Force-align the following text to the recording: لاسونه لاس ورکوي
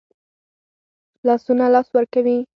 لاسونه 1.27 1.65
لاس 1.73 1.87
ورکوي 1.95 2.37